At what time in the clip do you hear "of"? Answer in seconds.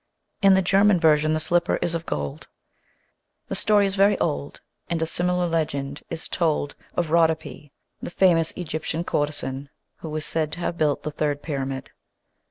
1.93-2.07, 6.95-7.11